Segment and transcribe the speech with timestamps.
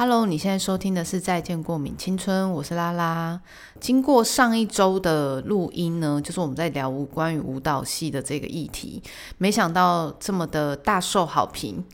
[0.00, 3.40] Hello，你现在收听的是《再见过敏青春》，我是拉拉。
[3.80, 9.02] 经过上一周的录音呢，就是我们在聊关于舞蹈系的这个议题，
[9.38, 11.84] 没想到这么的大受好评，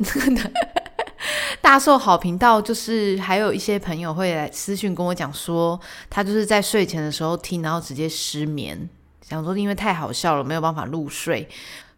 [1.62, 5.80] 大受好评到就是还有一些朋友会来私讯跟我讲说，
[6.11, 8.86] 他就是在睡前的时候听，然后直接失眠，
[9.23, 11.48] 想说因为太好笑了，没有办法入睡。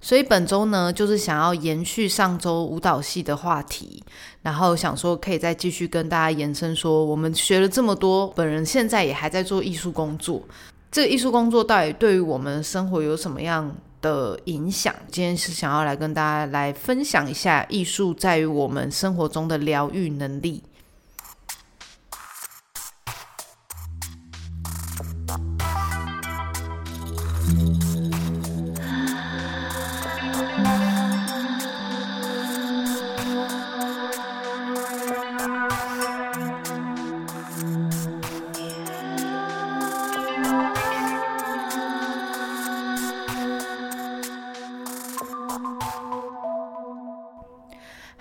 [0.01, 4.03] 所以本周呢，就是想要延续上周舞蹈系的话题，
[4.43, 10.41] 然后想说可以再继续跟大家延伸说，我们学了这么多，本人现在也还在做艺术工作，
[10.93, 14.95] 这个艺术工作到底对于我们生活有什么样的影响？
[15.11, 20.63] 今天是想要来跟大家来分享一下艺术在于我们生活中的疗愈能力。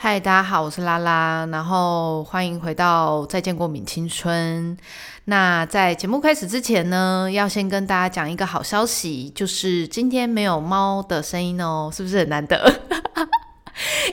[0.05, 4.77] 嗨，大家好，我是拉拉，然后欢迎回到《再见过敏青春》。
[5.23, 12.71] 那在节目开始之前呢，要先跟大家讲一个好消息，就是今天没有猫的声音哦，是不是很难得？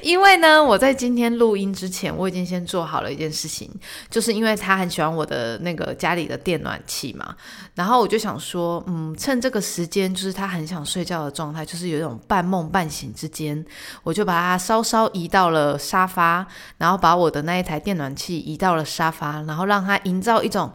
[0.03, 3.71] 因为呢，我在今天录音之前，我已经先做好了一件事情，
[4.11, 7.35] 就是因为他很喜欢我的那个家里的电暖气嘛，
[7.75, 13.65] 然后我就想说，嗯，趁这个时间，就是他很想睡觉的状态，就是有一种半梦半醒之间，
[14.03, 16.45] 我就把它稍稍移到了沙发，
[16.79, 20.73] 然后把我的那一台电暖气移到了沙发，然后让他营造一种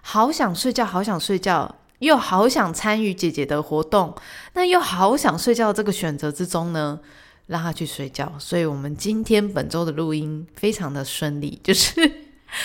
[0.00, 4.14] 好想睡觉、好想睡觉，又好想参与姐姐的活动，
[4.54, 6.98] 那又好想睡觉这个选择之中呢。
[7.46, 11.58] 让他去睡觉，所以我们今天本周的录音非常的顺利。
[11.64, 11.92] 就是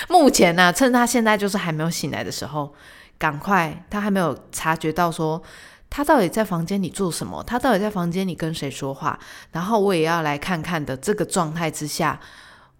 [0.07, 2.73] 目前呢，趁他现在就是还没有醒来的时候，
[3.17, 5.41] 赶快他还没有察觉到说
[5.89, 9.19] 他到底在房间里做什么，他到底在房间里跟谁说话，
[9.51, 12.19] 然后我也要来看看的这个状态之下，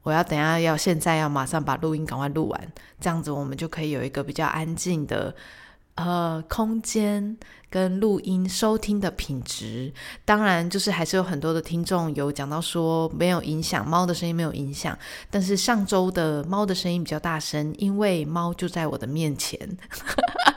[0.04, 2.72] 我要等下要现在要马上把录音赶快录完，
[3.02, 5.36] 这样子我们就可以有一个比较安静的。
[6.02, 7.36] 呃，空间
[7.70, 9.92] 跟录音收听的品质，
[10.24, 14.98] 当然就是还是有很多的听众有讲到说没有影响，猫的声音没有影响。
[15.30, 19.60] 但是上周的猫的声音比较大声，因为猫就在我的面前。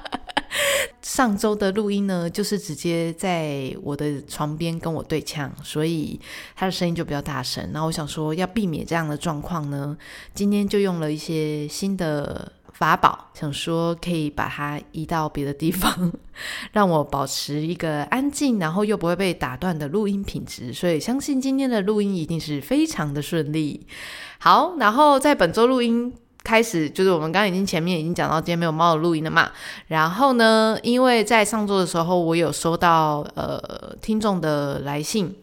[1.03, 6.21] 上周的录音呢，就是直接在我的床边跟我对呛，所以
[6.55, 7.69] 它的声音就比较大声。
[7.73, 9.99] 然后我想说，要避免这样的状况呢，
[10.35, 12.53] 今天就用了一些新的。
[12.73, 16.13] 法宝想说可以把它移到别的地方，
[16.73, 20.73] 让我保持一个安静，然后又不会被打断的录音品质。
[20.73, 23.87] 所以相信今天的录音一定是非常的顺利。
[24.39, 26.13] 好，然后在本周录音
[26.43, 29.51] 开始，就是我们刚刚已经前面已经讲到今天没有猫的录音了嘛。
[29.87, 35.37] 然后呢，因为在上周的时候，我有收到呃听众的来信。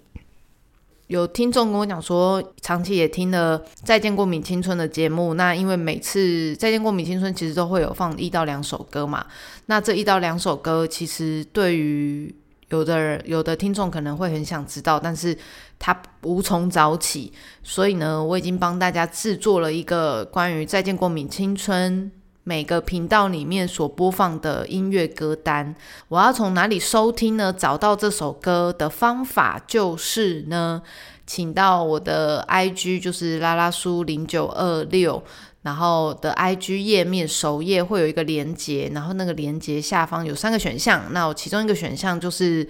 [1.09, 5.33] 有听众跟我讲说，长期也听了《再见过敏青春》的节目。
[5.33, 9.25] 那因为每次《再见过敏青春》其实都会有放一到两首歌嘛。
[9.65, 12.31] 那这一到两首歌，其实对于
[12.69, 15.35] 有的人、有的听众可能会很想知道，但是
[15.79, 17.33] 他无从找起。
[17.63, 22.11] 所以呢，我已经帮大家制作了一个关于《再见过敏青春》。
[22.49, 25.75] 每个频道里面所播放的音乐歌单，
[26.07, 27.53] 我要从哪里收听呢？
[27.53, 30.81] 找到这首歌的方法就是呢，
[31.27, 35.21] 请到我的 IG，就是拉拉叔零九二六，
[35.61, 42.67] 然后的 IG 页面首页会有一个连接，然后那个连接下方有三个选项，那我其中一个选项就是。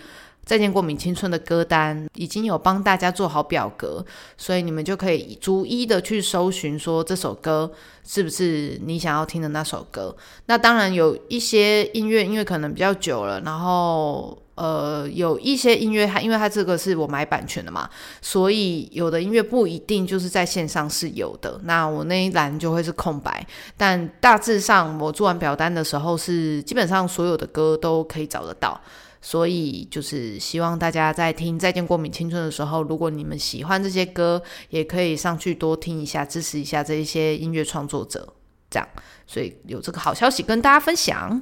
[0.50, 4.04] 再见过敏青春的歌单已经有帮大家做好表格，
[4.36, 7.72] 所以你们就可以逐一的去搜寻，说这首歌
[8.04, 10.16] 是不是你想要听的那首歌。
[10.48, 17.88] 那当然有一些音乐，因为可能比较久了，然后呃有一些音乐它因为它这个是我买版权的嘛，
[18.20, 21.62] 所以有的音乐不一定就是在线上是有的。
[21.66, 23.46] 那我那一栏就会是空白，
[23.78, 28.81] 但大致上我做完表单的时候是基本上所有的歌都可以找得到。
[29.21, 38.33] 所以就是希望大家在听《再见过敏青春》的时候，如果你们喜欢这些歌，也可以上去多听一下，支持一下这一些音乐创作者。
[38.69, 38.88] 这样，
[39.25, 41.42] 所以有这个好消息跟大家分享。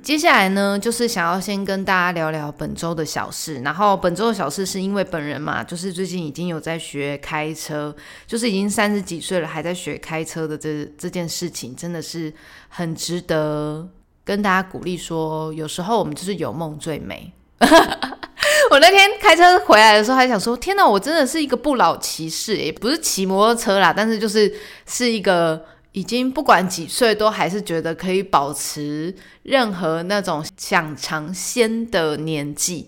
[0.00, 3.60] 接下来呢，就是想要先跟大家聊聊本周的小事。
[3.62, 7.94] 然后本周的小事是因为本人嘛，就是最近已经有在学开车，
[8.26, 12.32] 就是已经三十几岁了还在学开车的这这件事情，真的是
[12.68, 13.88] 很值得。
[14.28, 17.32] 跟大家鼓励说，有时候我们就是有梦最美。
[18.70, 24.54] 我那天开车回来的时候，还想说：天哪，我真的是一个不老骑士，也不是骑摩托车啦，但是就是
[24.84, 25.64] 是一个。
[25.92, 32.86] 已经不管几岁，都还是觉得可以保持任何那种想尝鲜的年纪。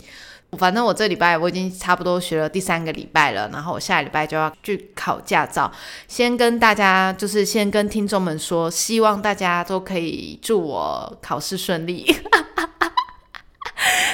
[0.58, 5.70] 反正我这礼拜我已经差不多学了第三个礼拜了，然后我下礼拜就要去考驾照。
[6.08, 12.05] 先跟大家，就是先跟听众们说，希望大家都可以祝我考试顺利。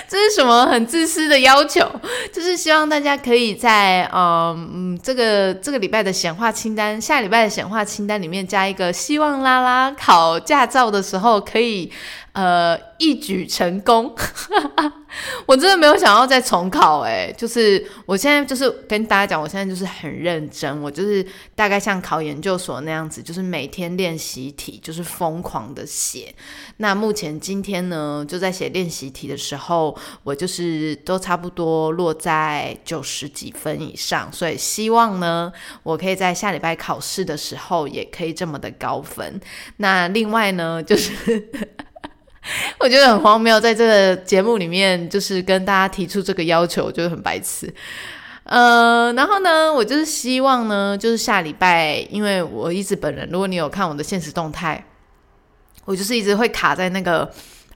[0.08, 1.90] 这是什么很自私的要求？
[2.32, 11.90] 就是希望大家可以在嗯嗯这个这个礼拜的显化清单，下礼拜的显化清单里面加一个，希望拉拉考驾照的时候可以。
[12.36, 14.14] 呃，一举成功，
[15.46, 21.24] 我真的没有想要再重考哎，就是我现在就是跟大家讲，我现在就是很认真，我就是
[21.54, 26.34] 大概像考研究所那样子，就是每天练习题，就是疯狂的写。
[26.78, 35.52] 那目前今天呢，就在写练习题的时候，我就是都差不多落在九十几分以上，所以希望呢，
[35.82, 39.40] 我可以在下礼拜考试的时候也可以这么的高分。
[39.78, 41.48] 那另外呢，就是。
[42.78, 47.72] 我觉得很荒谬，在这个节目里面，就是跟大家提出这个要求，我觉得很白痴。
[48.44, 54.84] 呃，然后呢，我就是希望呢，就是下礼拜，因为我一直本人，如果你有看我的现实动态，
[55.84, 57.28] 我就是一直会卡在那个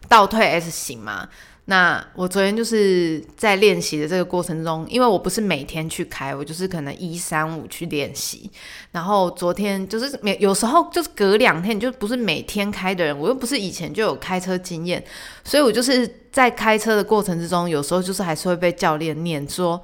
[0.09, 1.29] 倒退 S 型嘛。
[1.71, 8.51] 那我昨天就是在练习的这个过程中，因为我不是每天去开，我就是可能一三五去练习。
[8.91, 15.01] 然后昨天就是每有时候就是隔两天，就不是每天开的人，我又不是以前就有开车经验，
[15.45, 19.81] 所以我就是在开车的过程之中，有时候就是还是会被教练念说：“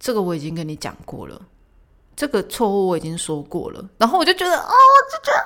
[0.00, 1.40] 这个我已经跟你讲过了，
[2.16, 4.74] 这个错误我已经说过了。”然后我就觉得哦，
[5.12, 5.38] 就觉得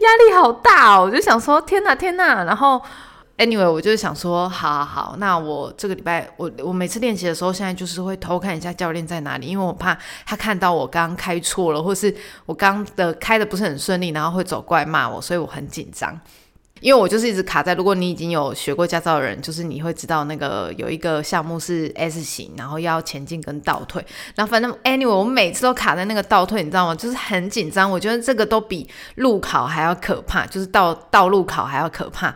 [0.00, 2.82] 压力好大哦，我就想说天哪天哪，然后。
[3.40, 9.96] Anyway，我就是想说，好好，那我这个礼拜，我我每次练习的时候，现在就是会偷看一下教练在哪里，因为我怕
[10.26, 12.14] 他看到我刚开错了，或是
[12.44, 16.20] 我刚的开的不是很顺利，然后会走过来骂我，所以我很紧张。
[16.80, 24.04] 因为我就是一直卡在，如果你已经有学过驾照的人，就是你会知道那个有一个项目是 S 型，然后要前进跟倒退，
[24.34, 26.94] 然后反正 Anyway，我每次都卡在那个倒退，你知道吗？
[26.94, 32.34] 就是很紧张，我觉得这个都比路考还要可怕，就是到道路考还要可怕。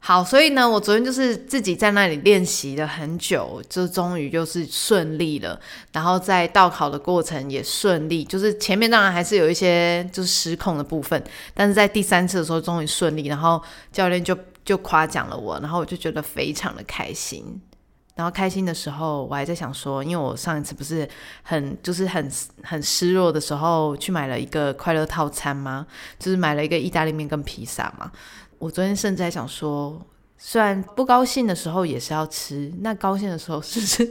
[0.00, 5.60] 好，所以呢，我昨天就是自己在那里练习了很久，就终于就是顺利了。
[5.92, 11.22] 然后在倒考的过程也顺利，就是前面当然还是有一些就是失控的部分，
[11.52, 13.26] 但是在第三次的时候终于顺利。
[13.26, 13.60] 然后
[13.92, 17.60] 教练就就夸奖了我，然后我就觉得非常的开心。
[18.14, 21.06] 然后开心的时候，我还在想说，因为我上一次不是
[21.42, 22.30] 很就是很
[22.62, 25.86] 很失落的时候，去买了一个快乐套餐吗？
[26.18, 28.10] 就是买了一个意大利面跟披萨嘛。
[28.58, 30.00] 我昨天甚至还想说，
[30.36, 34.04] 虽然不高兴的时候也是要吃，那高兴的时候是不是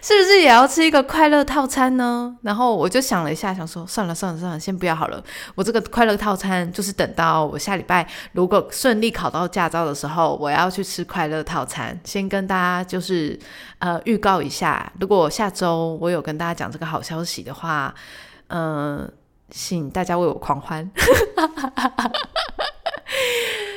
[0.00, 2.36] 是不是也要吃一个快乐套餐呢？
[2.42, 5.22] 然后我就想了一下，想说算了算了算了，先不要好了。
[5.56, 11.98] 我这个快乐套餐就是等到我下礼拜如果顺利考到驾照的时候，我要去吃快乐套餐。
[12.04, 13.36] 先跟大家就是
[13.80, 17.92] 呃预告一下，如果下周我有跟大家讲这个好消息的话，
[18.46, 19.12] 嗯，
[19.50, 20.88] 请大家为我狂欢。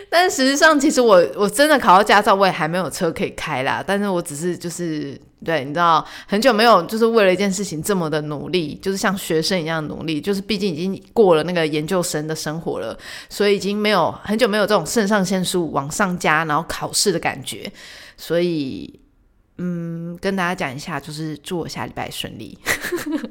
[0.09, 3.81] 但事实上，其实我我真的考到驾照，我也还没有车可以开啦。
[3.85, 10.19] 但是我只是就是对，你知道，很久没有就是为了一件事情这么的努力，就是像学生一样努力。
[10.19, 12.97] 就是毕竟已经过了那个研究生的生活了，
[13.29, 17.71] 所以已经没有很久没有这种肾上腺素往上加，然后考试的感觉。
[18.17, 18.99] 所以，
[19.59, 22.59] 嗯，跟大家讲一下，就是祝我下礼拜顺利。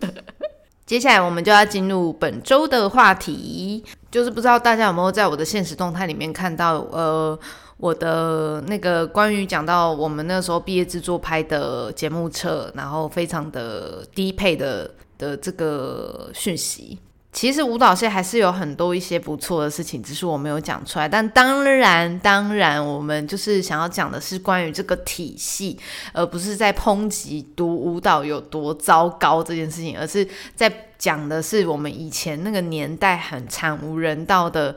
[0.87, 7.39] 接下来我们就要进入本周的话题，就是不知道大家有没有在我的现实动态里面看到，呃，
[7.77, 16.99] 我的那个关于讲到我们那时候毕业制作拍的节目册，然后非常的低配的的这个讯息。
[17.33, 21.09] 其实舞蹈系还是有很多一些不错的事情，只是我没有讲出来。
[21.09, 25.79] 但当然，当然，我们就是想要讲的是关于这个体系，
[26.13, 34.75] 而不是在抨击读舞蹈有多糟糕这件事情，而是在讲的是我们以前那个年代很惨无人道的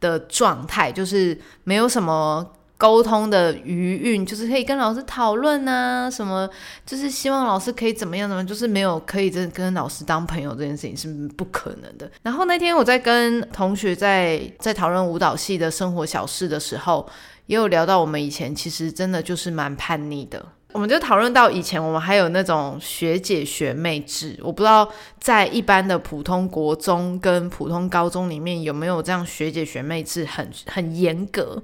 [0.00, 2.52] 的状态，就是没有什么。
[2.82, 6.50] 沟通的余韵，就是可以跟老师讨论啊，什么
[6.84, 12.10] 就是希望老师可以怎么样怎么，就是没有可以真跟老师当朋友这件事情是不可能的。
[12.24, 17.08] 然后那天我在跟同学在在讨论舞蹈系的生活小事的时候，
[17.46, 20.44] 也有聊到我们以前其实真的就是蛮叛逆的。
[20.72, 31.62] 我们就讨论到以前我们还有那种学姐学妹制，我不知道在一般的普通国中跟普通高中里面有没有这样学姐学妹制，很很严格。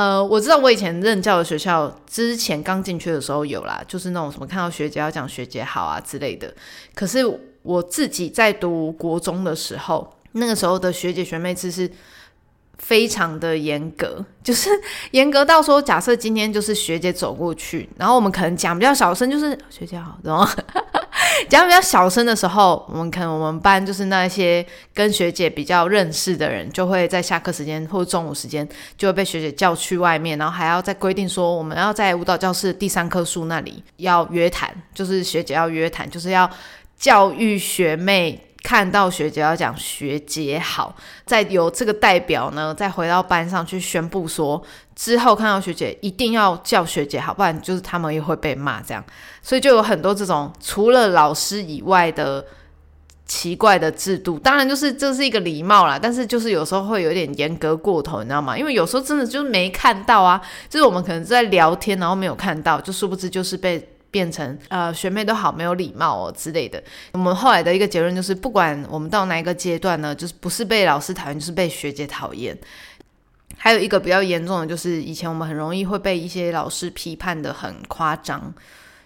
[0.00, 6.54] 呃，我知道我以前任教的学校之前刚进去的时候有啦，就是那种什么看到学姐要讲学姐好啊之类的。
[6.94, 7.20] 可是
[7.60, 11.90] 我自己在读国中的时候，那个时候的学姐学妹制是。
[12.82, 14.70] 非常的严格， 就是
[15.10, 20.48] 严格到说，假设今天就是学姐走过去，然后我们可能讲比较小声，就是学姐好， 然后
[21.48, 36.50] 讲比较小声的时候，我们可能我们班就是那些跟学姐比较认识的人，就会在下课时间或者中午时间就会被学姐叫去外面，然后还要再规定说，我们要在舞蹈教室第三棵树那里要约谈，就是学姐要约谈，就是要
[36.98, 38.40] 教育学妹。
[38.62, 44.62] 看到学姐要讲学姐好，再由这个代表呢，再回到班上去宣布说，
[44.94, 49.02] 之后看到学姐一定要叫学姐好，不然就是他们也会被骂这样。
[49.42, 52.44] 所以就有很多这种除了老师以外的
[53.24, 54.38] 奇怪的制度。
[54.38, 58.58] 当然，就是这是一个礼貌啦，但是就是有时候会有点严格过头，你知道吗？
[58.58, 63.88] 因为有时候真的就是没看到啊，就是我们可能在聊天，然后没有看到，就殊不知就是被。
[64.10, 66.82] 变成呃学妹都好没有礼貌哦之类的。
[67.12, 72.56] 我们后来的一个结论就是，不管我们到哪一个阶段呢，就是不是被老师讨厌，就是被学姐讨厌。
[73.56, 78.52] 还有一个比较严重的，就是以前我们很容易会被一些老师批判的很夸张，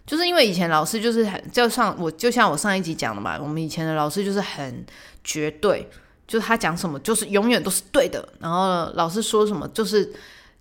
[0.06, 4.84] 就是因为以前老师就是很就像我就像我上一集讲的嘛，我们以前的老师就是很
[5.24, 5.88] 绝对，
[6.28, 10.12] 就是他讲什么就是永远都是对的，然后老师说什么就是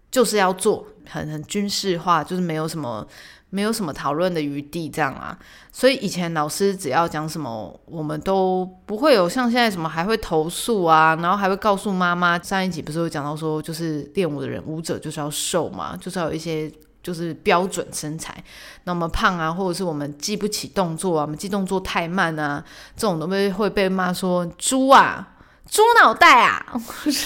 [0.10, 3.08] 就是要做，很很军事化，就是没有什么。
[3.54, 5.38] 没有什么讨论的余地，这样啊，
[5.72, 12.40] 所以以前老师只要讲什么，我们都不会有像现在什么还会投诉啊，然后还会告诉妈妈。
[12.40, 16.72] 上一集不是有讲到说，就是练舞的人，舞者就是要瘦嘛，就是有一些
[17.04, 18.44] 就是标准身材。
[18.86, 22.66] 那么胖啊，或者是我们记不起动作啊，我们记动作太慢啊，
[22.98, 25.36] 这种都被会被骂说猪啊，
[25.70, 26.66] 猪脑袋啊，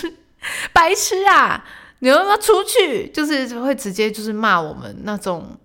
[0.73, 1.63] 白痴啊，
[1.99, 3.07] 你要不要出去？
[3.11, 5.57] 就是会直接就是骂我们那种。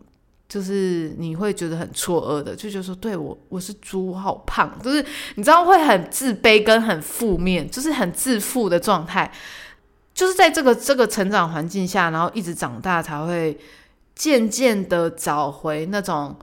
[0.52, 5.02] 就是你会觉得很错愕的，就觉得说，对我我是猪，好胖，就是
[5.37, 9.32] 你知道会很自卑跟很负面，就是很自负的状态。
[10.12, 13.59] 就是在这个这个成长环境下，然后一直长大，才会
[14.14, 16.37] 渐渐的找回那种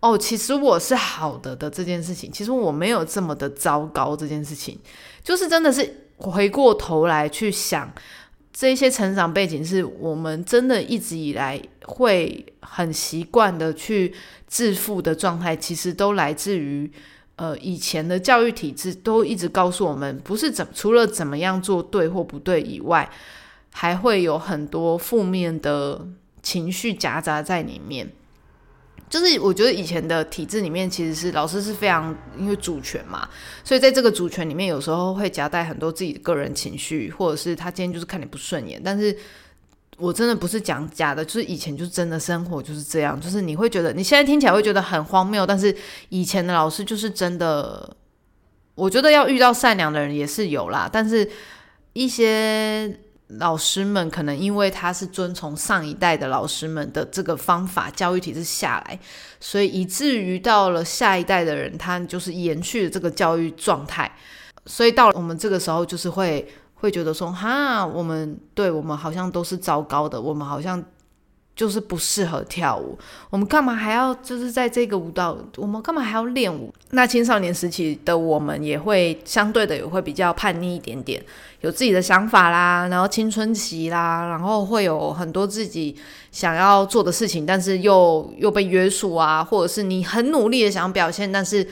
[0.00, 4.78] 哦，其实我是好的的这件事情，其实我没有这么的糟糕这件事情，
[5.22, 7.92] 就是真的是回过头来去想。
[8.58, 14.12] 这些成长背景是我们真的一直以来会很习惯的去
[14.48, 16.90] 致富的状态，其实都来自于
[17.36, 23.08] 呃以前的教育体制都一直告诉我们，不是怎除了怎么样做对或不对以外，
[23.72, 26.06] 还会有很多负面的
[26.42, 28.10] 情绪夹杂在里面。
[29.08, 33.28] 就是我觉得以前的体制里面，其实是老师是非常因为主权嘛，
[33.62, 38.82] 所以在这个主权里面，有时候会夹带很多自己的个人情绪，或者是他今天就是看你不顺眼。
[38.84, 39.16] 但是
[39.96, 45.74] 我真的不是讲假的，就是以前就真的生活就是这样，就是你会觉得你现在听起来会觉得很荒谬，但是
[46.08, 47.96] 以前的老师就是真的，
[48.74, 51.30] 我觉得要遇到善良的人也是有啦，但是
[51.92, 53.00] 一些。
[53.40, 58.96] 老师们可能因为他是遵从上一代的老师们的这个方法教育体制下来，
[59.40, 64.08] 所以以至于到了下一代的人，他就是延续这个教育状态，
[64.66, 70.82] 所以到了我们这个时候，就是会会觉得说，哈，我们对我们好像都是糟糕的，我们好像。
[71.56, 72.98] 就是不适合跳舞，
[73.30, 76.70] 我们干嘛还要就是在这个舞蹈，我们干嘛还要练舞？
[76.90, 81.24] 那青少年时期的我们也会相对的也会比较叛逆一点点，
[81.62, 85.96] 有自己的想法啦，然后青春期啦，然后会有很多自己
[86.30, 91.66] 想要做的事情，但是又又被约束啊，或者是你很努力的想表现，但是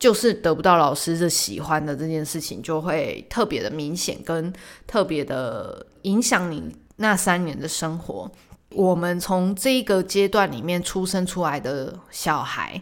[0.00, 4.52] 就是得不到老师的喜欢的这件事情，就会特别的明显，跟
[4.86, 8.28] 特别的影响你那三年的生活。
[8.70, 12.80] 我们从这个阶段里面出生出来的小孩，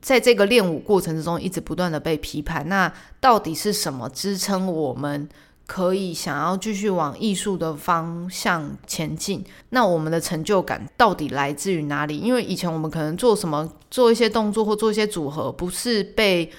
[0.00, 2.68] 在这个练舞过程之中，一直不断的被批判。
[2.68, 5.28] 那到底是什么支撑我们
[5.70, 9.44] 可以想要继续往艺术的方向前进？
[9.68, 12.18] 那我们的成就感到底来自于哪里？
[12.18, 16.50] 因为以前我们可能做什么，做一些动作或做一些组合，不是被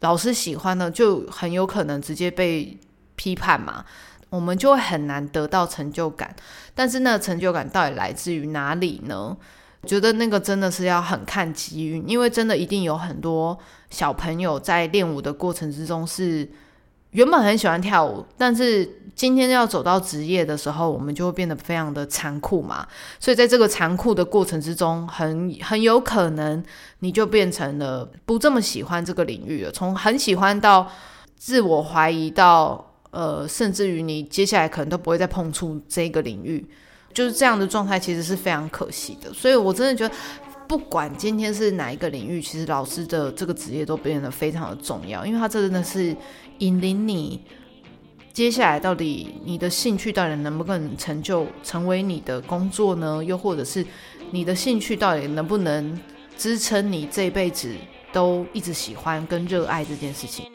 [0.00, 2.78] 老师喜欢的，就很有可能直接被
[3.16, 3.86] 批判嘛。
[4.28, 6.36] 我们就会很难得到成就感，
[6.74, 9.34] 但是那个成就感到底来自于哪里呢？
[9.86, 13.58] 觉得那个真的是要很看机遇，因为真的一定有很多
[13.88, 16.46] 小朋友在练舞的过程之中是
[17.10, 22.86] 原本很喜欢跳舞，但是今天要走到职业的时候，我们就会变得非常的残酷嘛。
[23.18, 26.62] 所以在这个残酷的过程之中，很很有可能
[27.00, 30.90] 你就变成了不这么喜欢这个领域了，从很喜欢到
[31.36, 32.84] 自我怀疑到。
[33.10, 36.62] 呃，甚至于你接下来可能都不会再碰触这个领域，
[37.14, 39.32] 就是这样的状态，其实是非常可惜的。
[39.32, 40.14] 所以我真的觉得，
[40.68, 46.14] 不管今天是哪一个领域，其实老师的这个职业都变得非常的重要，因为他这真的是
[46.58, 47.40] 引领你
[48.32, 53.24] 接下来到底你的兴趣到底能不能成就成为你的工作呢？
[53.24, 53.84] 又或者是
[54.30, 55.98] 你的兴趣到底能不能
[56.36, 57.74] 支撑你这辈子
[58.12, 60.46] 都一直喜欢跟热爱这件事情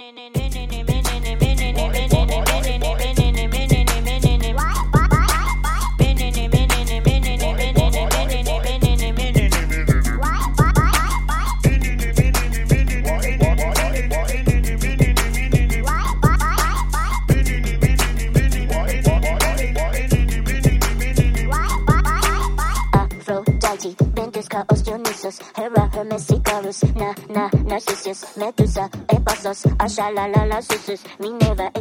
[24.69, 31.71] Oceanus, Hera, Hermes, Carus, Na, Na, Narcissus, Medusa, Epaphus, Acha, Lala, Lassus, Minerva,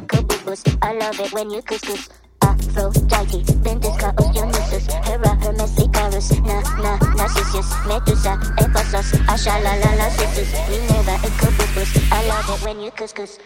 [2.43, 12.19] はオスチョニススヘラヘメシカルスナナナシシスメドゥサエパソスアシャラララシススミネバエクブブス I love it when you kiss kiss Aphrodite, Ventus, Chaos, Dionysus, Hera, Hermes, Icarus,
[12.19, 12.65] Na, Na, Narcissus, Medusa, Ephasus, Asha, La, La, La, Sisus, Minerva, Incubus, I love it
[12.65, 13.39] when you kiss, kiss.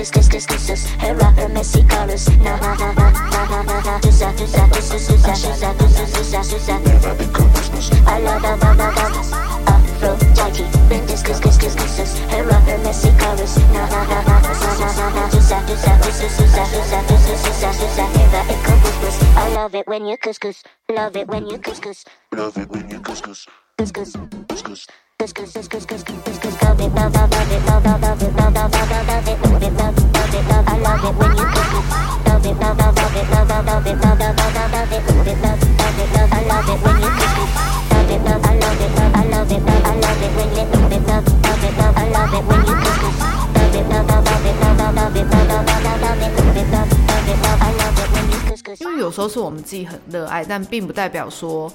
[0.00, 2.26] this this this this is her rather messy colors.
[2.38, 3.98] Nah nah nah nah nah nah nah.
[4.00, 6.66] This that this that this is this that this that this is this that this
[6.66, 6.84] that.
[6.84, 7.90] Never been consciousness.
[8.08, 9.32] I love love love love love.
[9.68, 13.58] Aphrodite, been this this this this this is her rather messy colors.
[13.76, 15.28] Nah nah nah nah nah nah nah nah.
[15.28, 17.96] This that this that this is this that this that this is this that this
[17.96, 18.08] that.
[18.16, 19.36] Never been consciousness.
[19.36, 20.62] I love it when you couscous.
[20.88, 22.04] Love it when you couscous.
[22.32, 23.46] Love it when you couscous.
[23.76, 24.16] Couscous.
[24.48, 24.86] Couscous.
[48.78, 51.70] 因为有时候是我们自己很热爱，但并不代表说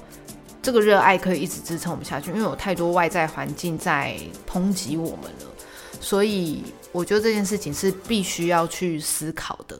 [0.66, 2.32] 这个热爱可以一直支撑我们下去。
[2.32, 4.16] 因为有太多外在环境在
[4.50, 5.46] 抨击我们了，
[6.00, 9.78] 所以我觉得这件事情是必须要去思考的。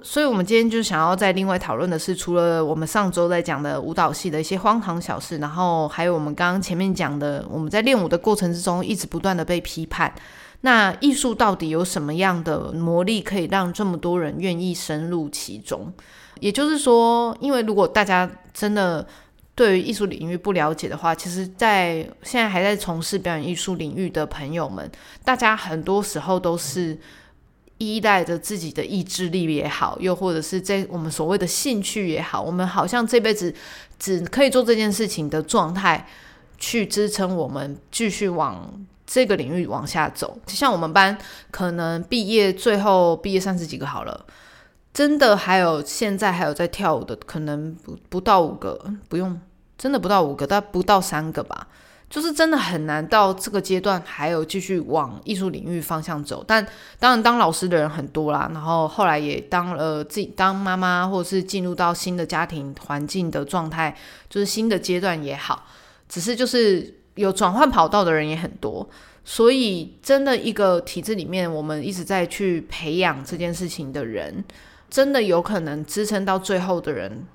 [0.00, 10.14] 所以，我们今天就想要再另外讨论的是，除了我们上周在讲的舞蹈系的一些荒唐小事，然后还有我们刚刚前面讲的，我们在练舞的过程之中一直不断的被批判。
[10.62, 15.92] 那艺术到底有什么样的魔力，可以让这么多人愿意深入其中？
[16.40, 19.04] 也就是说，因为如果大家真的
[19.54, 24.90] 对于艺术领域不了解的话，其实，在现在还在从事表演艺术领域的朋友们，
[25.24, 26.98] 大家很多时候都是。
[27.78, 33.52] 依赖着自己的意志力也好，又或者是在我们所谓的兴趣也好，我们好像这辈子
[33.98, 36.06] 只可以做这件事情的状态，
[36.58, 38.72] 去支撑我们继续往
[39.04, 40.38] 这个领域往下走。
[40.46, 41.18] 就像我们班
[41.50, 44.26] 可能毕业最后毕业三十几个好了，
[44.92, 48.78] 真的还有现在还有在跳舞的，可能不不到五个，
[49.08, 49.40] 不用
[49.78, 51.68] 真的不到五个，但不到三个吧。
[52.10, 56.62] 就是真的很难到这个阶段还有继续往艺术领域方向走，但
[56.98, 63.96] 当然当老师的人很多啦，然后后来也当了自己当妈妈，或者是进入到新的家庭环境的状态，
[64.28, 65.64] 就是新的阶段也好，
[66.06, 68.86] 只是就是有转换跑道的人也很多，
[69.24, 74.44] 所以真的一个体制里面，我们一直在去培养这件事情的人，
[74.92, 77.26] 真的有可能支撑到最后的人。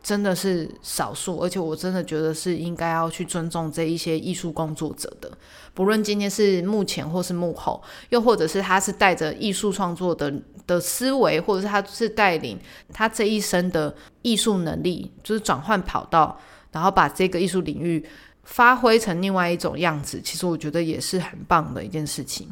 [0.00, 5.30] 真的是少数，而且我真的觉得是应该要去尊重这一些艺术工作者的，
[5.74, 10.32] 不论今天是幕前或是幕后，又或者是他是带着艺术创作的
[10.66, 12.58] 的思维，或者是他是带领
[12.92, 18.02] 他这一生的艺术能力，就是转换跑道，然后把这个艺术领域
[18.44, 20.20] 发挥成另外一种样子。
[20.22, 22.48] 其实我觉得也是很棒的一件事情。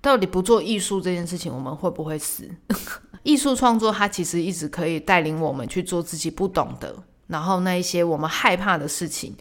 [0.00, 2.48] 到底不做艺术这件事情，我们会不会死？
[3.24, 6.94] 艺术创作它其实一直可以带领我们去做自己不懂的，
[7.26, 9.34] 然后那一些我们害怕的事情，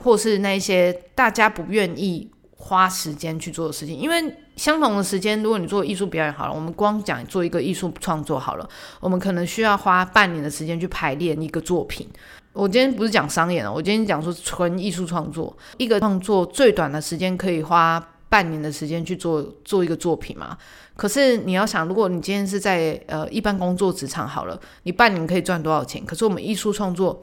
[0.00, 3.96] 或是那一些大家不愿意花时间去做的事情。
[3.96, 12.06] 因为相同的时间，如果你做艺术表演好了，我们光讲做一个艺术创作好了，我们可能需要花半年的时间去排练一个作品。
[12.52, 18.04] 我今天不是讲商演了，我今天讲说纯艺术创作，一个创作最短的时间可以花。
[18.30, 20.56] 半年的时间去做做一个作品嘛？
[20.96, 26.04] 可是你要想，如果你今天是在呃一般工作职场好了，你半年可以赚多少钱？
[26.06, 27.22] 可是我们艺术创作，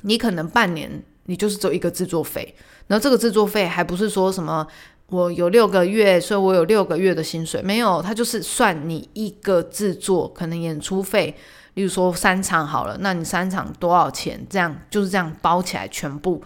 [0.00, 2.54] 你可能半年你就是走一个制作费，
[2.86, 4.66] 然后这个制作费还不是说什么
[5.08, 11.36] 我有六个月，所以我有六个月的薪水，没有，它就是算你一个制作可能演出费
[11.74, 14.46] 例如说三场好了，那你三场多少钱？
[14.48, 16.42] 这样就是这样包起来全部。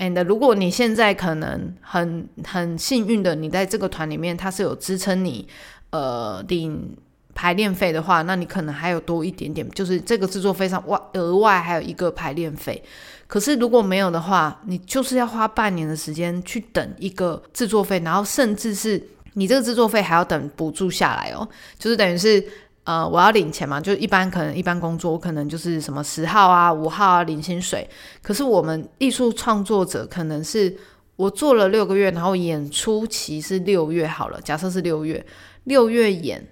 [0.00, 5.46] And 如果你现在可能很很幸运的，你在这个团里面，它是有支撑你
[5.90, 6.96] 呃领
[7.34, 12.82] 排练费的话，那你可能还有多一点点，就是这个制作费上外额外还有一个排练费。
[13.26, 21.46] 可是如果没有的话，你就是要花半年的时间去等一个制作费，然后甚至是你这个制作费还要等补助下来哦，
[21.78, 22.42] 就是等于是。
[22.84, 27.88] 呃，我要领钱嘛，就一般可能一般工作，我可能就是什么十号啊、五号啊领薪水。
[28.22, 30.74] 可是我们艺术创作者可能是
[31.16, 35.24] 我做了六个月，然后演出期是六月好了，假设是六月，
[35.64, 36.44] 六月演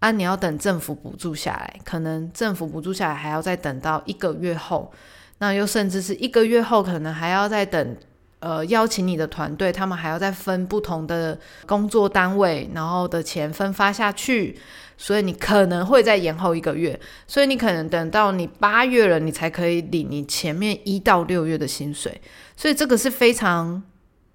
[0.00, 4.92] 啊，你要等政府补助下来，可能政府补助下来还要再等到一个月后，
[5.38, 7.96] 那又甚至是一个月后，可能还要再等。
[8.40, 14.58] 呃，邀请你的团队，他们还要再分不同的工作单位，然后的钱分发下去，
[15.02, 22.20] 所以你可能会再延后一个月，所以你可能等到你八月了，你才可以领你前面一到六月的薪水，
[22.54, 23.82] 所以这个是非常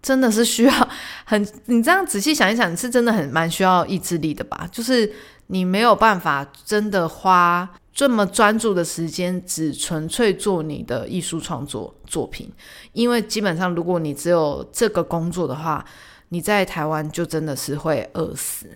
[0.02, 0.90] 真的是需要
[1.26, 4.68] 很， 你这样仔细想一想，是真的很蛮需要意志力的吧？
[4.72, 5.14] 就是
[5.48, 7.70] 你没有办法真的花。
[7.94, 12.52] 这么专注的时间，只纯粹做你的艺术创作作品，
[12.92, 15.86] 因为基本上，如果你只有这个工作的话，
[16.28, 18.68] 你在台湾就真的是会饿死，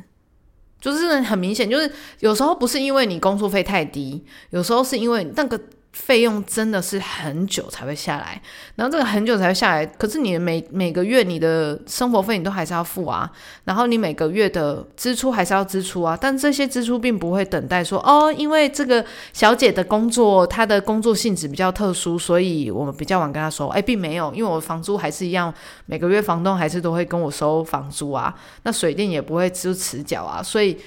[0.80, 5.60] 就是很明显，就是有时候不是因为你工作费太低，有时候是因为那个。
[5.92, 8.40] 费用真的是很久才会下来，
[8.76, 13.30] 然后这个很久才会下来，可是你每每个月你的生活费你都还是要付啊，
[13.66, 25.54] 然后你每个月的支出还是要支出啊，但这些支出并不会等待说哦，因为这个小姐的工作她的工作性质比较特殊，所以我们比较晚跟她说，哎，并没有，因为我房租还是一样，
[25.88, 30.78] 每个月房东还是都会跟我收房租啊，那水电也不会支迟缴啊，所以。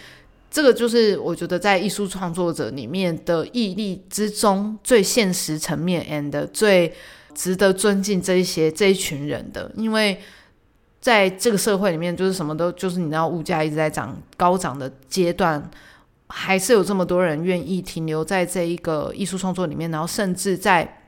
[0.52, 6.92] 这个就是我觉得在艺术创作者里面的毅力之中最现实层面，and 最
[7.34, 10.20] 值得尊敬这一些这一群人的，因为
[11.00, 15.70] 在这个社会里面，就是什么都就是你知道物价一直在涨高涨的阶段，
[16.26, 20.98] 还是有这么多人愿意停留在这一个艺术创作里面，然后甚至在。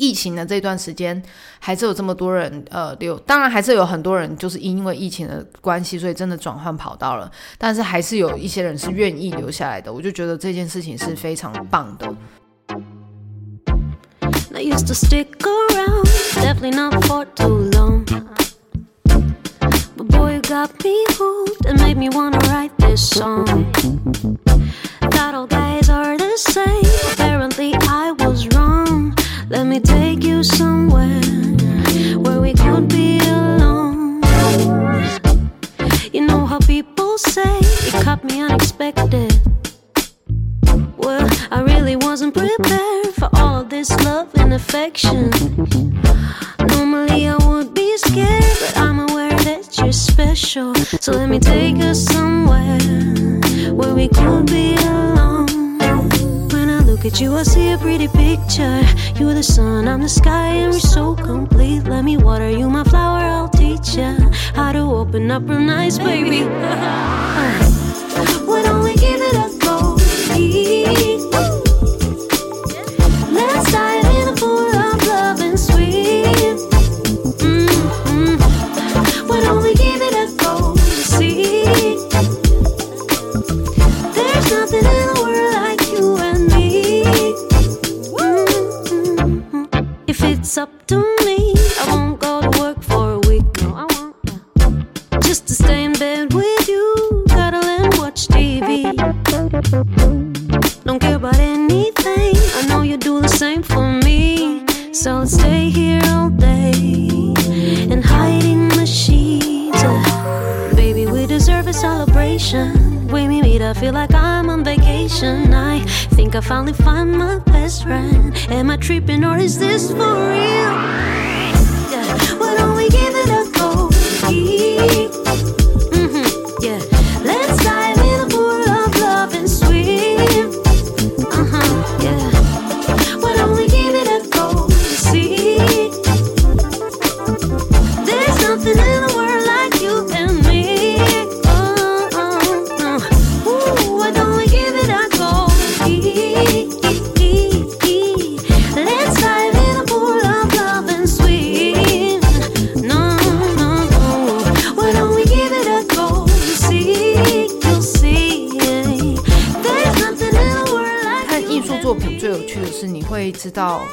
[0.00, 1.22] 疫情的这段时间，
[1.58, 7.30] 还是有这么多人呃留，当然还是有很多人就是因为疫情的关系，所以真的转换跑道了。
[7.58, 12.10] 但是还是有一些人是愿意留下来的，我就觉得这件事情是非常棒的。
[14.52, 14.64] Let
[51.00, 52.78] So let me take us somewhere
[53.72, 55.49] where we could be alone
[57.02, 58.82] look at you, I see a pretty picture.
[59.16, 61.84] You're the sun, I'm the sky, and we're so complete.
[61.84, 64.16] Let me water you, my flower, I'll teach you
[64.54, 66.46] how to open up real nice, baby.
[67.40, 67.79] Uh.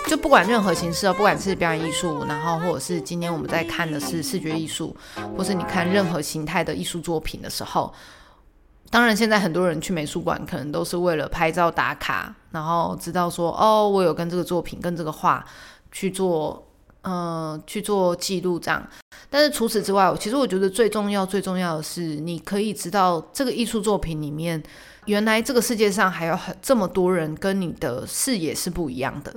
[0.08, 4.96] 就不管任何形式哦，不管是表演艺术，然后或者是今天我们在看的是视觉艺术，
[5.38, 7.94] 或是你看任何形态的艺术作品的时候，
[8.90, 15.46] 当然现在很多人去美术馆可能都是为了拍照打卡，然后知道说哦，我有跟这个作品、跟这个画
[15.92, 16.64] 去做。
[17.04, 18.86] 呃，去做记录这样，
[19.30, 24.62] 但是除此之外，其实我觉得最重要、最重要的是，你可以知道这个艺术作品里面，
[25.06, 29.34] 原来这个世界上还有很这么多人跟你的视野是不一样的。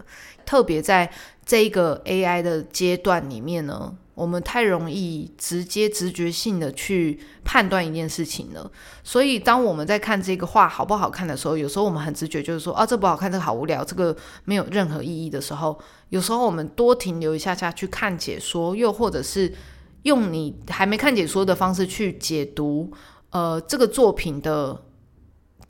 [0.51, 1.09] 特别在
[1.47, 8.69] 这一个 AI 的阶段里面呢，我们太容易直接直觉性的去判断一件事情了。
[9.05, 15.79] 所以，当我们在看这个画好不好看的时候，有时候我们很直觉就是说，啊，这不好看，这个好无聊，这个没有任何意义的时候。
[16.09, 19.55] 有时候我们多停留一下下去看解说，又或者是
[20.03, 22.91] 用你还没看解说的方式去解读，
[23.31, 24.83] 呃，这个作品的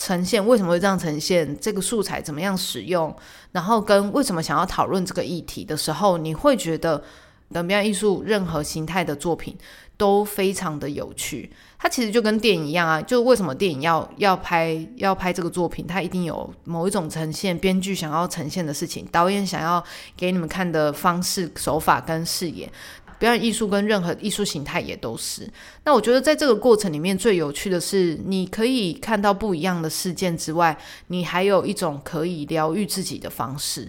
[0.01, 3.15] 呈现为什么会这样呈现，这个素材怎么样使用，
[3.53, 7.05] 然后跟为什么想要讨论这个议题的时候，你会觉得
[7.53, 9.55] 等表演艺术任何形态的作品
[9.99, 11.53] 都非常的有趣。
[11.79, 19.85] 它其实就跟电影一样啊，就为什么电影要要拍要拍这个作品，它一定有某一种呈现，编剧想要呈现的事情，导演想要
[20.17, 22.73] 给你们看的方式、手法跟视野。
[23.21, 25.49] 表演艺术跟任何艺术形态也都是。
[25.85, 30.77] 那我觉得在这个过程里面最有趣的是，你可以看到不一样的事件之外，
[31.09, 33.89] 你还有一种可以疗愈自己的方式。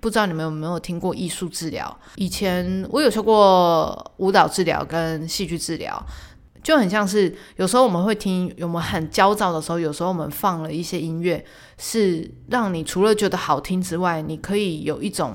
[0.00, 1.96] 不知道你们有没有听过艺术治疗？
[2.16, 6.04] 以前我有学过舞蹈治疗跟戏剧治疗。
[6.62, 11.44] 就很像是有时候我们会听，我们很焦躁的时候，有时候我们放了一些音乐，
[11.76, 15.34] 是让你除了觉得好听之外，你可以有一种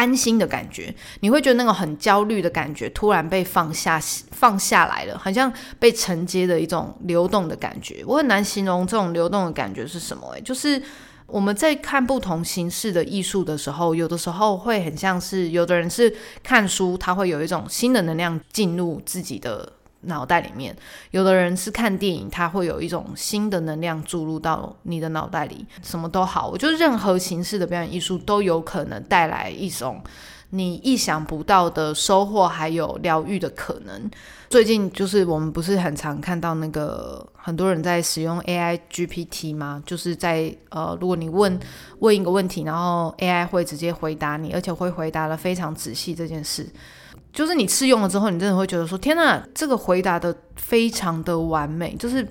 [0.00, 0.94] 安心的感觉。
[1.20, 8.02] 你会觉得那种很焦虑的感觉突然被放下放下来了，好像被承接的一种流动的感觉。
[8.06, 10.26] 我很难形容这种流动的感觉是什么。
[10.30, 10.82] 诶，就是
[11.26, 19.74] 我们在看不同形式的艺术的时候，有的时候会很像是有的人是看书，他会有一种新的能量进入自己的。
[20.02, 20.74] 脑袋里面，
[21.10, 26.48] 有的人是看电影，他会有一种新的能量注入到你的脑袋里，什么都好。
[26.48, 30.02] 我觉得任何形式的表演艺术都有可能带来一种
[30.50, 34.10] 你意想不到的收获，还有疗愈的可能。
[34.48, 39.80] 最近就是我们不是很常看到那个很多人在使用 AI GPT 吗？
[39.86, 41.56] 就是在呃，如果你问
[42.00, 46.66] 问一个问题，然后 AI 会直接回答你，而且会回答的非常仔细这件事。
[47.32, 52.26] 就是你试用了之后，你真的会觉得说：“天呐，这个回答的非常的完美。”就是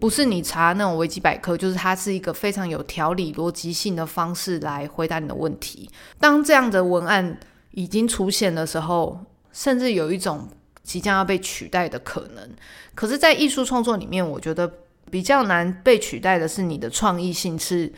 [0.00, 5.88] 不是你查那种维基百科，就是它是一个非常有条理、逻辑性的方式来回答你的问题。
[6.18, 7.38] 当这样的文案
[7.70, 10.48] 已经出现的时候，甚至有一种
[10.82, 12.50] 即将要被取代的可能。
[12.94, 14.70] 可是，在艺术创作里面，我觉得
[15.10, 17.92] 比较难被取代的是你的创意性，是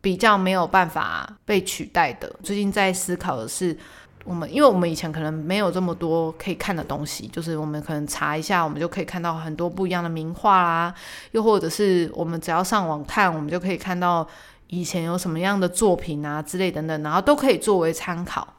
[0.00, 2.34] 比较没有办法被取代的。
[2.42, 3.76] 最近在思考的是。
[4.24, 10.94] 我们因为我们以前可能没有这么多可以看的东西，就是我们可能查一下，我们就可以看到很多不一样的名画啦，
[11.32, 14.26] 又或者是我们只要上网看，我们就可以看到
[14.68, 18.54] 以前有什么样的作品啊之类等等，然后都可以作为参考。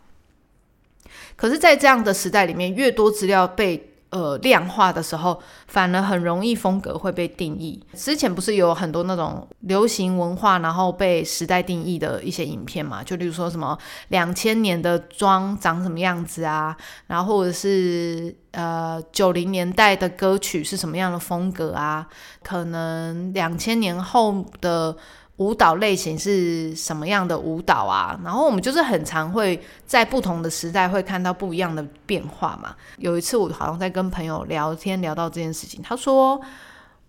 [1.35, 7.83] 可是，在这样的时代里面，越多资料被呃，量化的时候，反而很容易风格会被定义。
[7.93, 13.03] 之前不是有很多那种流行文化，然后被时代定义的一些影片嘛？
[13.03, 22.07] 就例如说什么两千年的妆长什么样子啊，然后或者是呃九零年代的歌曲是什么样的风格啊？
[22.41, 24.95] 可能两千年后的。
[25.37, 28.17] 舞蹈类型是什么样的舞蹈啊？
[28.23, 32.73] 然后我们就是很常会在不同的时代会看到不一样的变化嘛。
[32.99, 36.39] 有一次我好像在跟朋友聊天聊到这件事情，他说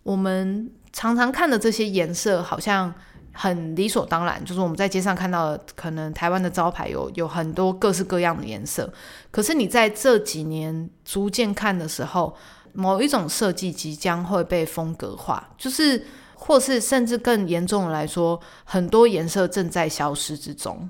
[0.03, 2.93] 我们常常看的这些颜色好像
[3.33, 8.93] 很理所当然，就是我们在街上看到可能台湾的招牌有有很多各式各样的颜色，
[9.31, 12.35] 可是你在这几年逐渐看的时候，
[12.73, 16.05] 某一种设计即将会被风格化，就是。
[16.47, 20.89] 或是甚至更严重的来说，很多颜色正在消失之中。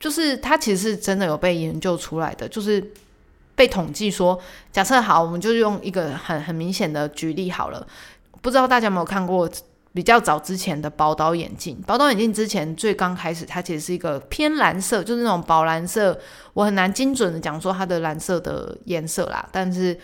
[0.00, 2.82] 就是它其实是真的有被研究出来的，就是
[3.54, 4.38] 被统计说，
[4.72, 7.86] 假设好，我们就用一个很很明显的举例好了。
[8.40, 9.48] 不知道大家有没有看过
[9.92, 11.80] 比较早之前的宝岛眼镜？
[11.86, 16.18] 宝岛眼镜之前最刚开始，它其实是一个偏蓝色，就是那种宝蓝色。
[16.54, 19.98] 我很难精准的讲说它的蓝色的颜色啦，但是。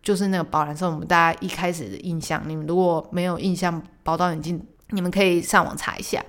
[0.00, 4.58] 就是那个宝蓝色，我们大家一开始的印象，你们如果没有印象，宝岛眼镜，
[4.92, 6.24] 你们可以上网查一下。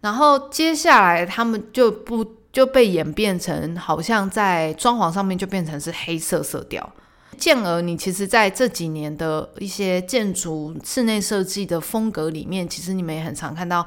[0.00, 6.92] 然后接下来他们就不就被演变成，好像在装潢上面就变成是黑色色调。
[7.36, 13.86] 进而你其实在这几年的一些建筑室内设计的风格里面，其实你们也很常看到，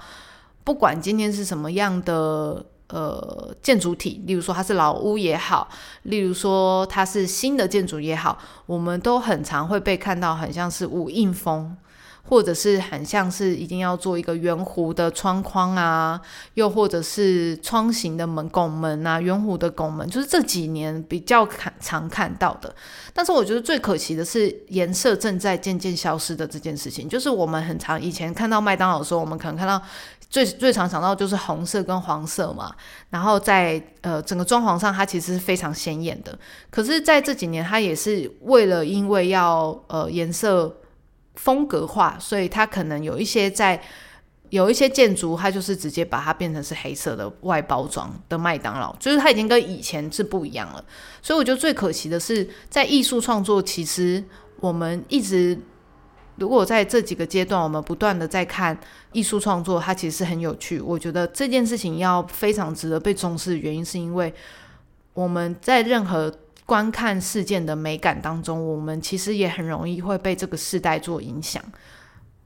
[0.63, 2.65] 不管今天是什么样的。
[2.93, 5.69] 呃建筑体，例如说它是老屋也好，
[6.03, 11.77] 例如说它是新的建筑也好，我们都很常会被看到很像是无印风。
[12.23, 16.19] 或者是很像是一定要做一个圆弧的窗框啊，
[16.53, 22.73] 又或者是窗型的门拱门啊，圆弧的拱门，就是这几年比较看常看到的。
[23.13, 27.09] 但是我觉得最可惜的是颜色正在渐渐消失的这件事情。
[27.09, 29.81] 就是我们很常以前看到麦当劳的时候，我们可能看到
[30.29, 32.73] 最最常想到就是红色跟黄色嘛。
[33.09, 36.37] 然后在呃整个装潢上，它其实是非常鲜艳的。
[36.69, 40.77] 可是在这几年，它也是为了因为要呃颜色。
[41.35, 43.81] 风格化，所以它可能有一些在
[44.49, 50.83] 有一些建筑，它就是直接把它变成是黑色的外包装的麦当劳，就是它已经跟以前是不一样了。
[51.21, 54.21] 所以我觉得最可惜的是，在艺术创作，其实
[54.59, 55.57] 我们一直
[56.35, 58.77] 如果在这几个阶段，我们不断的在看
[59.13, 60.81] 艺术创作，它其实是很有趣。
[60.81, 64.33] 我觉得这件事情要非常值得被重视的原因，是因为
[65.13, 66.33] 我们在任何。
[66.71, 71.61] 观看事件的美感当中，我们其实也很容易会被这个世代做影响。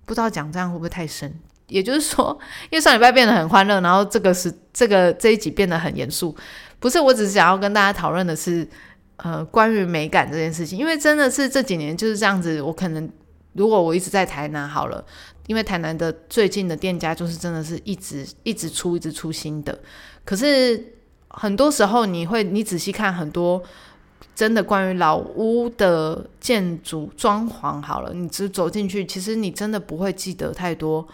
[0.04, 1.32] 不知道讲这样会不会太深？
[1.68, 2.36] 也就是说，
[2.72, 6.36] 因为上礼拜变得很欢乐，然后这个是这个这一集变得很严肃。
[6.80, 8.68] 不是，我只是想要跟大家讨论的是，
[9.18, 10.80] 呃，关于美感这件事情。
[10.80, 12.60] 因为真的是这几年就是这样子。
[12.60, 13.08] 我可能
[13.54, 15.06] 如果我一直在台南好了，
[15.46, 19.78] 因为台南的最近的店家就是真的是一直一直出一直出新的。
[20.24, 20.84] 可是
[21.28, 23.62] 很多时候你会你仔细看很多。
[24.36, 31.08] 真的关于老屋的建筑装潢好了，你只走进去，其实你真的不会记得太多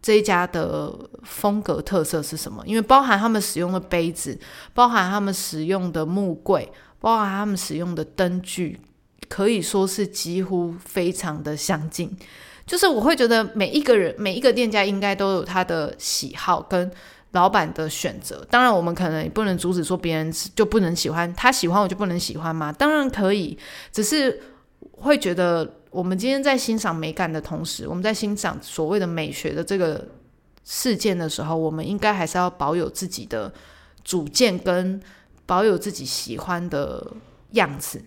[0.00, 0.90] 这一家的
[1.22, 4.38] 风格特色是什么，因为包含他们使用的杯子，
[4.72, 8.80] 包含他们使用的木柜，包含他们使用的灯具，
[9.28, 12.16] 可以说是几乎非常的相近。
[12.64, 16.90] 就是我会觉得每一个人每一个店家应该都有他的喜好跟。
[17.32, 22.72] 老板的选择，当然我们可能也不能阻止说别人就不能喜欢，他喜欢我就不能喜欢吗？
[22.72, 23.58] 当然可以，
[23.92, 24.40] 只是
[24.92, 30.06] 会觉得我们今天在欣赏美感的同时，我们在欣赏所谓的美学的这个
[30.64, 33.52] 事件的时候，我们应该还是要保有自己的
[34.02, 35.00] 主见，跟
[35.44, 37.12] 保有自己喜欢的
[37.52, 38.02] 样子。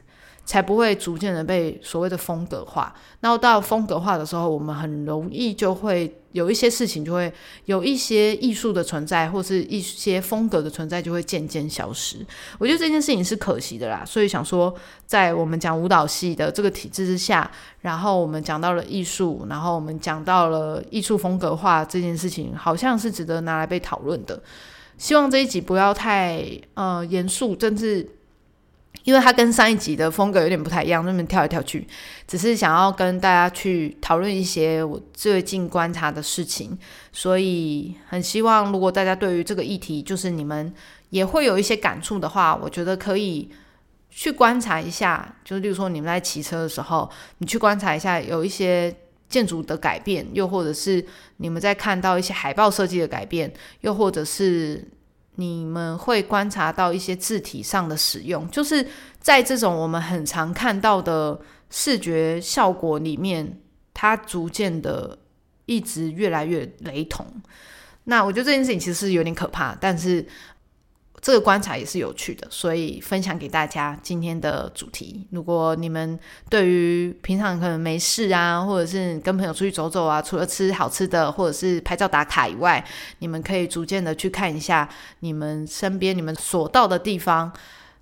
[0.49, 2.91] 才不会逐渐的被所谓的风格化。
[3.19, 7.31] 然后到风格化的时候，我们很容易就会有一些事情，就会
[7.65, 12.25] 有一些艺术的存在，或是一些风格的存在，就会渐渐消失。
[12.57, 14.03] 我觉得这件事情是可惜的啦。
[14.03, 14.73] 所以想说，
[15.05, 24.41] 在我们讲舞蹈系的这个体制之下，然后我们讲到了艺术，然后我们讲到了艺术风格化这件事情，好像是值得拿来被讨论的。
[24.97, 28.09] 希望这一集不要太呃严肃，甚至。
[29.03, 31.87] 因为它跟上一集的风格有点不太一样，那么跳来跳去，
[32.27, 36.77] 只是想要跟大家去讨论一些我最近观察的事情，
[37.11, 40.71] 所以很希望如果大家对于这个议题，就是你们
[41.09, 43.49] 也会有一些感触的话，我觉得可以
[44.09, 48.93] 去观察一下，就是例如说你们在骑车的时候，你去观察一下有一些
[49.29, 51.03] 建筑的改变，又或者是
[51.37, 54.87] 你们在看到一些海报设计的改变，又或者是。
[55.39, 58.85] 你们会观察到一些字体上的使用，就是
[59.21, 63.57] 在这种我们很常看到的视觉效果里面，
[63.93, 65.17] 它逐渐的
[65.65, 67.25] 一直越来越雷同。
[68.03, 70.27] 那我觉得这件事情其实是有点可怕，但是。
[71.21, 75.27] 这个观察也是有趣的，所以分享给大家今天的主题。
[75.31, 76.17] 如果你们
[76.49, 82.83] 对于平常可能没事啊，或者是跟朋友出去走走啊，除了吃好吃的或者是拍照打卡以外，
[83.19, 84.87] 你们可以逐渐的去看一下
[85.19, 87.51] 你们身边你们所到的地方。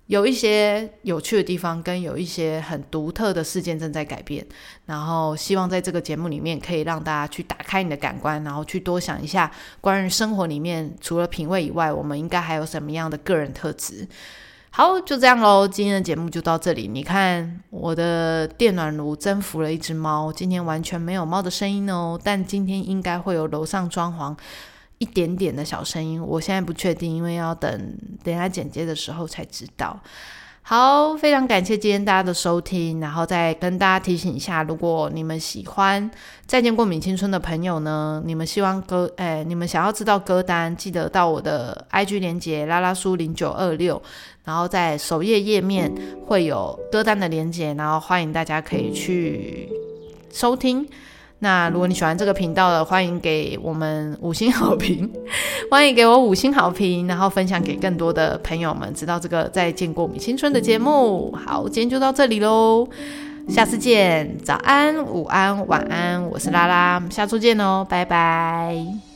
[0.08, 4.44] 有一些有趣的地方，跟有一些很独特的事件正在改变，
[4.86, 9.50] 然后希望在这个节目里面可以让大家去打开你的感官，然后去多想一下
[9.82, 14.08] 关于生活里面除了品味以外，我们应该还有什么样的个人特质。
[14.70, 16.88] 好，就这样喽，今天的节目就到这里。
[16.88, 24.34] 你看我的电暖炉征服了一只猫，今天完全没有猫的声音哦，但今天应该会有楼上装潢。
[24.98, 29.98] 一点点的小声音，我现在不确定，因为要等等下剪接的时候才知道。
[30.60, 36.10] 好，非常感谢今天大家的收听，然后再跟大家提醒一下，如果你们喜欢
[36.46, 44.02] 《再见过敏青春》的朋友呢，你们希望歌，哎，你们想要知道歌单，记得到我的 IG 连接拉拉叔零九二六，
[44.44, 45.90] 然后在首页页面
[46.26, 49.70] 会有歌单的连接，然后欢迎大家可以去
[50.30, 50.86] 收听。
[51.40, 55.08] 那如果你喜欢这个频道的，欢迎给我们五星好评，
[55.70, 61.32] 欢迎给我五星好评，然后分享给更多的朋友们知道这个再见过敏青春的节目。
[61.32, 62.88] 好，今天就到这里喽，
[63.48, 69.07] 下次见，早安、午安、晚安，我是拉拉，下周见哦，拜拜。